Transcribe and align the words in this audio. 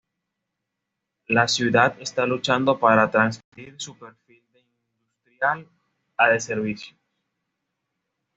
La 1.27 1.47
ciudad 1.47 1.95
está 1.99 2.25
luchando 2.25 2.79
para 2.79 3.11
transferir 3.11 3.75
su 3.77 3.95
perfil 3.99 4.43
de 4.51 4.61
industrial 4.61 5.67
a 6.17 6.29
de 6.29 6.39
servicios. 6.39 6.97